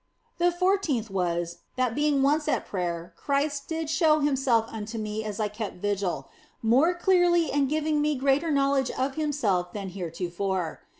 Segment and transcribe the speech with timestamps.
[0.39, 5.39] The fourteenth was, that being once at prayer, Christ did show Himself unto me as
[5.39, 6.27] I kept vigil,
[6.63, 10.81] more clearly and giving me greater knowledge of Himself than heretofore.